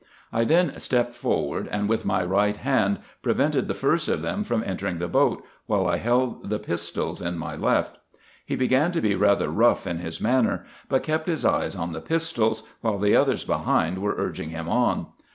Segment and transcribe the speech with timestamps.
[0.33, 4.63] I then stepped forward, and with my right hand prevented the first of them from
[4.65, 7.99] entering the boat, while I held the pistols in my left.
[8.43, 12.01] He began to be rather rough in his manner, but kept his eyes on the
[12.01, 15.05] pistols, while the others behind were urging him on.